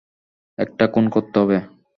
একটা 0.57 0.85
খুন 0.87 1.05
করতে 1.09 1.35
হবে। 1.39 1.57